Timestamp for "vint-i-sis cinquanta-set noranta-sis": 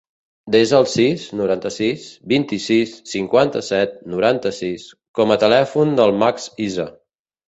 2.31-4.87